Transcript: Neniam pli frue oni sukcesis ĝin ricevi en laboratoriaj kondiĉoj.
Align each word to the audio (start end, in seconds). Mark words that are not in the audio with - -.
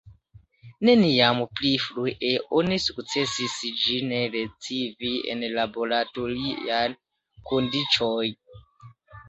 Neniam 0.87 1.41
pli 1.59 1.69
frue 1.83 2.31
oni 2.61 2.79
sukcesis 2.85 3.59
ĝin 3.83 4.17
ricevi 4.37 5.13
en 5.37 5.47
laboratoriaj 5.61 6.83
kondiĉoj. 7.53 8.29